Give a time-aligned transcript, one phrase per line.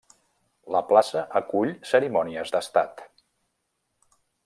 [0.75, 3.05] La plaça acull cerimònies d'Estat.